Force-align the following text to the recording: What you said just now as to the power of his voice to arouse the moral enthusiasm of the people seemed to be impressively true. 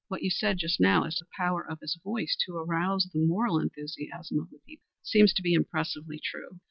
What 0.07 0.23
you 0.23 0.31
said 0.31 0.57
just 0.57 0.79
now 0.79 1.03
as 1.03 1.17
to 1.17 1.25
the 1.25 1.29
power 1.37 1.63
of 1.63 1.79
his 1.79 1.95
voice 2.03 2.35
to 2.47 2.55
arouse 2.55 3.07
the 3.13 3.19
moral 3.19 3.59
enthusiasm 3.59 4.39
of 4.39 4.49
the 4.49 4.57
people 4.65 4.81
seemed 5.03 5.29
to 5.35 5.43
be 5.43 5.53
impressively 5.53 6.17
true. 6.19 6.59